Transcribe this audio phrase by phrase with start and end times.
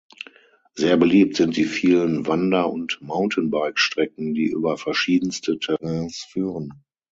[0.73, 6.73] Sehr beliebt sind die vielen Wander- und Mountainbikestrecken, die über verschiedenste Terrains führen.